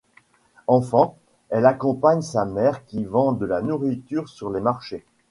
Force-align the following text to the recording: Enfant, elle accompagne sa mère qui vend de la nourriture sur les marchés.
Enfant, 0.65 1.15
elle 1.51 1.67
accompagne 1.67 2.23
sa 2.23 2.43
mère 2.43 2.85
qui 2.85 3.03
vend 3.05 3.33
de 3.33 3.45
la 3.45 3.61
nourriture 3.61 4.29
sur 4.29 4.49
les 4.49 4.59
marchés. 4.59 5.05